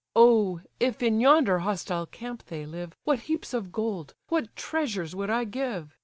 [0.15, 0.61] Oh!
[0.79, 5.43] if in yonder hostile camp they live, What heaps of gold, what treasures would I
[5.43, 5.95] give!